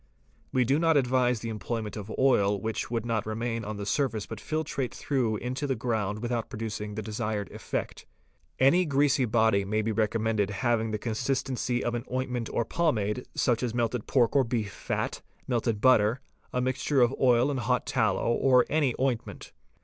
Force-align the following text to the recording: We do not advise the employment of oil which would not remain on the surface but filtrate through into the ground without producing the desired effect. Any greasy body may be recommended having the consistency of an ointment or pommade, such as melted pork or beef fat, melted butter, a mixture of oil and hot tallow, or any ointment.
We 0.51 0.65
do 0.65 0.79
not 0.79 0.97
advise 0.97 1.41
the 1.41 1.49
employment 1.49 1.95
of 1.95 2.11
oil 2.17 2.59
which 2.59 2.89
would 2.89 3.05
not 3.05 3.27
remain 3.27 3.63
on 3.63 3.77
the 3.77 3.85
surface 3.85 4.25
but 4.25 4.39
filtrate 4.39 4.91
through 4.95 5.37
into 5.37 5.67
the 5.67 5.75
ground 5.75 6.23
without 6.23 6.49
producing 6.49 6.95
the 6.95 7.03
desired 7.03 7.51
effect. 7.51 8.07
Any 8.57 8.83
greasy 8.85 9.25
body 9.25 9.63
may 9.63 9.83
be 9.83 9.91
recommended 9.91 10.49
having 10.49 10.89
the 10.89 10.97
consistency 10.97 11.83
of 11.83 11.93
an 11.93 12.05
ointment 12.11 12.49
or 12.51 12.65
pommade, 12.65 13.25
such 13.35 13.61
as 13.61 13.75
melted 13.75 14.07
pork 14.07 14.35
or 14.35 14.43
beef 14.43 14.73
fat, 14.73 15.21
melted 15.47 15.81
butter, 15.81 16.19
a 16.51 16.61
mixture 16.61 17.01
of 17.01 17.13
oil 17.21 17.51
and 17.51 17.59
hot 17.59 17.85
tallow, 17.85 18.31
or 18.33 18.65
any 18.71 18.95
ointment. 18.99 19.53